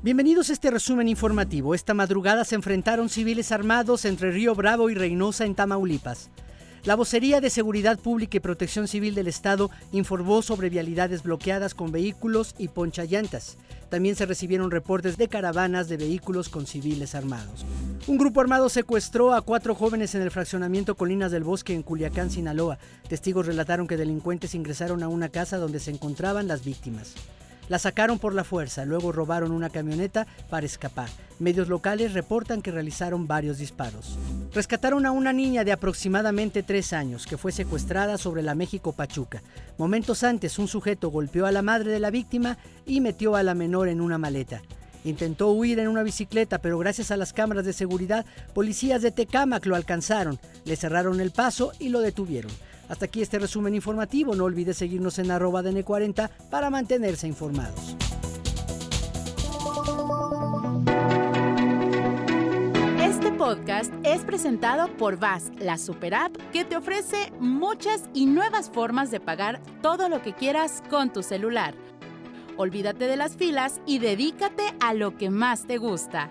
Bienvenidos 0.00 0.48
a 0.48 0.52
este 0.52 0.70
resumen 0.70 1.08
informativo. 1.08 1.74
Esta 1.74 1.92
madrugada 1.92 2.44
se 2.44 2.54
enfrentaron 2.54 3.08
civiles 3.08 3.50
armados 3.50 4.04
entre 4.04 4.30
Río 4.30 4.54
Bravo 4.54 4.90
y 4.90 4.94
Reynosa 4.94 5.44
en 5.44 5.56
Tamaulipas. 5.56 6.30
La 6.84 6.94
vocería 6.94 7.40
de 7.40 7.50
Seguridad 7.50 7.98
Pública 7.98 8.36
y 8.36 8.40
Protección 8.40 8.86
Civil 8.86 9.16
del 9.16 9.26
Estado 9.26 9.72
informó 9.90 10.40
sobre 10.42 10.70
vialidades 10.70 11.24
bloqueadas 11.24 11.74
con 11.74 11.90
vehículos 11.90 12.54
y 12.58 12.68
ponchallantas. 12.68 13.58
También 13.90 14.14
se 14.14 14.24
recibieron 14.24 14.70
reportes 14.70 15.16
de 15.16 15.26
caravanas 15.26 15.88
de 15.88 15.96
vehículos 15.96 16.48
con 16.48 16.68
civiles 16.68 17.16
armados. 17.16 17.66
Un 18.06 18.18
grupo 18.18 18.40
armado 18.40 18.68
secuestró 18.68 19.34
a 19.34 19.42
cuatro 19.42 19.74
jóvenes 19.74 20.14
en 20.14 20.22
el 20.22 20.30
fraccionamiento 20.30 20.94
Colinas 20.94 21.32
del 21.32 21.42
Bosque 21.42 21.74
en 21.74 21.82
Culiacán, 21.82 22.30
Sinaloa. 22.30 22.78
Testigos 23.08 23.46
relataron 23.46 23.88
que 23.88 23.96
delincuentes 23.96 24.54
ingresaron 24.54 25.02
a 25.02 25.08
una 25.08 25.28
casa 25.28 25.56
donde 25.56 25.80
se 25.80 25.90
encontraban 25.90 26.46
las 26.46 26.64
víctimas. 26.64 27.16
La 27.68 27.78
sacaron 27.78 28.18
por 28.18 28.34
la 28.34 28.44
fuerza, 28.44 28.84
luego 28.84 29.12
robaron 29.12 29.52
una 29.52 29.68
camioneta 29.68 30.26
para 30.48 30.64
escapar. 30.64 31.08
Medios 31.38 31.68
locales 31.68 32.14
reportan 32.14 32.62
que 32.62 32.70
realizaron 32.70 33.26
varios 33.26 33.58
disparos. 33.58 34.18
Rescataron 34.54 35.04
a 35.04 35.12
una 35.12 35.32
niña 35.32 35.64
de 35.64 35.72
aproximadamente 35.72 36.62
tres 36.62 36.92
años 36.92 37.26
que 37.26 37.36
fue 37.36 37.52
secuestrada 37.52 38.16
sobre 38.16 38.42
la 38.42 38.54
México 38.54 38.92
Pachuca. 38.92 39.42
Momentos 39.76 40.24
antes, 40.24 40.58
un 40.58 40.66
sujeto 40.66 41.10
golpeó 41.10 41.46
a 41.46 41.52
la 41.52 41.62
madre 41.62 41.92
de 41.92 42.00
la 42.00 42.10
víctima 42.10 42.56
y 42.86 43.00
metió 43.00 43.36
a 43.36 43.42
la 43.42 43.54
menor 43.54 43.88
en 43.88 44.00
una 44.00 44.18
maleta. 44.18 44.62
Intentó 45.04 45.50
huir 45.52 45.78
en 45.78 45.88
una 45.88 46.02
bicicleta, 46.02 46.58
pero 46.58 46.78
gracias 46.78 47.10
a 47.10 47.16
las 47.16 47.32
cámaras 47.32 47.64
de 47.64 47.72
seguridad, 47.72 48.26
policías 48.54 49.02
de 49.02 49.12
Tecámac 49.12 49.64
lo 49.66 49.76
alcanzaron, 49.76 50.40
le 50.64 50.76
cerraron 50.76 51.20
el 51.20 51.30
paso 51.30 51.72
y 51.78 51.90
lo 51.90 52.00
detuvieron. 52.00 52.50
Hasta 52.88 53.04
aquí 53.06 53.22
este 53.22 53.38
resumen 53.38 53.74
informativo. 53.74 54.34
No 54.34 54.44
olvides 54.44 54.76
seguirnos 54.76 55.18
en 55.18 55.30
arroba 55.30 55.62
DN40 55.62 56.30
para 56.50 56.70
mantenerse 56.70 57.26
informados. 57.26 57.96
Este 63.00 63.32
podcast 63.32 63.92
es 64.04 64.22
presentado 64.22 64.88
por 64.96 65.18
VAS, 65.18 65.50
la 65.58 65.78
super 65.78 66.14
app 66.14 66.36
que 66.52 66.64
te 66.64 66.76
ofrece 66.76 67.32
muchas 67.40 68.04
y 68.14 68.26
nuevas 68.26 68.70
formas 68.70 69.10
de 69.10 69.20
pagar 69.20 69.60
todo 69.82 70.08
lo 70.08 70.22
que 70.22 70.34
quieras 70.34 70.82
con 70.90 71.12
tu 71.12 71.22
celular. 71.22 71.74
Olvídate 72.56 73.06
de 73.06 73.16
las 73.16 73.36
filas 73.36 73.80
y 73.86 73.98
dedícate 73.98 74.74
a 74.80 74.94
lo 74.94 75.16
que 75.16 75.30
más 75.30 75.66
te 75.66 75.78
gusta 75.78 76.30